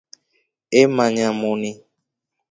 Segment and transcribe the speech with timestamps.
[0.79, 1.71] Eemanya moni.